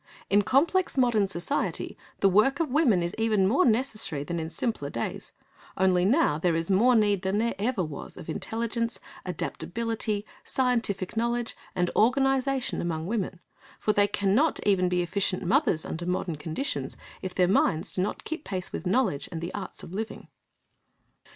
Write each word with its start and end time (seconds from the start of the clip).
In 0.31 0.41
complex 0.41 0.97
modern 0.97 1.27
society 1.27 1.95
the 2.21 2.27
work 2.27 2.59
of 2.59 2.71
women 2.71 3.03
is 3.03 3.13
even 3.19 3.47
more 3.47 3.65
necessary 3.65 4.23
than 4.23 4.39
in 4.39 4.49
simpler 4.49 4.89
days; 4.89 5.31
only 5.77 6.05
now 6.05 6.39
there 6.39 6.55
is 6.55 6.71
more 6.71 6.95
need 6.95 7.21
than 7.21 7.39
ever 7.39 7.55
there 7.59 7.85
was 7.85 8.17
of 8.17 8.27
intelligence, 8.27 8.99
adaptability, 9.27 10.25
scientific 10.43 11.15
knowledge 11.15 11.55
and 11.75 11.91
organisation 11.95 12.81
among 12.81 13.05
women, 13.05 13.41
for 13.79 13.93
they 13.93 14.07
cannot 14.07 14.59
even 14.65 14.89
be 14.89 15.03
efficient 15.03 15.43
mothers 15.43 15.85
under 15.85 16.07
modern 16.07 16.35
conditions 16.35 16.97
if 17.21 17.35
their 17.35 17.47
minds 17.47 17.93
do 17.93 18.01
not 18.01 18.23
keep 18.23 18.43
pace 18.43 18.71
with 18.71 18.87
knowledge 18.87 19.29
and 19.31 19.39
the 19.39 19.53
arts 19.53 19.83
of 19.83 19.93
living. 19.93 20.29